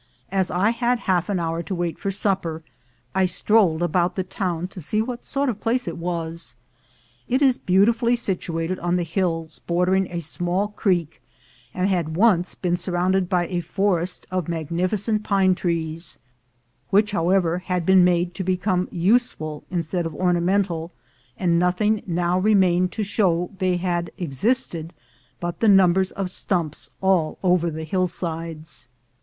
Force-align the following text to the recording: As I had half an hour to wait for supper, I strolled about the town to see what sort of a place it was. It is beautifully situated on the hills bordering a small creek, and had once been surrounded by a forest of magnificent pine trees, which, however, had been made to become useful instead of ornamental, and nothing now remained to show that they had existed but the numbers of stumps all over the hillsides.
As 0.31 0.49
I 0.49 0.71
had 0.71 0.97
half 1.01 1.29
an 1.29 1.39
hour 1.39 1.61
to 1.61 1.75
wait 1.75 1.99
for 1.99 2.09
supper, 2.09 2.63
I 3.13 3.25
strolled 3.25 3.83
about 3.83 4.15
the 4.15 4.23
town 4.23 4.67
to 4.69 4.81
see 4.81 4.99
what 4.99 5.23
sort 5.23 5.47
of 5.47 5.57
a 5.57 5.59
place 5.59 5.87
it 5.87 5.99
was. 5.99 6.55
It 7.27 7.43
is 7.43 7.59
beautifully 7.59 8.15
situated 8.15 8.79
on 8.79 8.95
the 8.95 9.03
hills 9.03 9.59
bordering 9.67 10.07
a 10.07 10.19
small 10.19 10.69
creek, 10.69 11.21
and 11.71 11.87
had 11.87 12.15
once 12.15 12.55
been 12.55 12.77
surrounded 12.77 13.29
by 13.29 13.45
a 13.45 13.61
forest 13.61 14.25
of 14.31 14.47
magnificent 14.47 15.21
pine 15.21 15.53
trees, 15.53 16.17
which, 16.89 17.11
however, 17.11 17.59
had 17.59 17.85
been 17.85 18.03
made 18.03 18.33
to 18.33 18.43
become 18.43 18.87
useful 18.91 19.63
instead 19.69 20.07
of 20.07 20.15
ornamental, 20.15 20.91
and 21.37 21.59
nothing 21.59 22.01
now 22.07 22.39
remained 22.39 22.91
to 22.93 23.03
show 23.03 23.49
that 23.51 23.59
they 23.59 23.77
had 23.77 24.09
existed 24.17 24.93
but 25.39 25.59
the 25.59 25.69
numbers 25.69 26.09
of 26.13 26.31
stumps 26.31 26.89
all 27.01 27.37
over 27.43 27.69
the 27.69 27.83
hillsides. 27.83 28.87